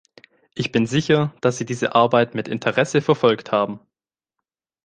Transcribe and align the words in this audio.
Ich 0.55 0.71
bin 0.71 0.87
sicher, 0.87 1.31
dass 1.41 1.59
sie 1.59 1.65
diese 1.67 1.93
Arbeit 1.93 2.33
mit 2.33 2.47
Interesse 2.47 3.01
verfolgt 3.03 3.51
haben. 3.51 3.79